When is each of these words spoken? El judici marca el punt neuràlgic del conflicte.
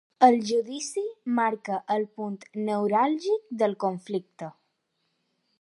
El 0.27 0.35
judici 0.51 1.03
marca 1.41 1.77
el 1.97 2.07
punt 2.21 2.39
neuràlgic 2.71 3.55
del 3.63 3.79
conflicte. 3.85 4.55